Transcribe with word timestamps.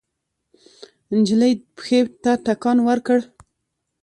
نجلۍ 1.15 1.53
پښې 1.75 1.99
ته 2.23 2.31
ټکان 2.45 2.77
ورکړ. 2.87 3.19